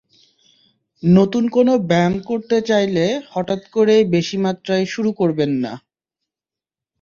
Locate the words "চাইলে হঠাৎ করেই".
2.69-4.03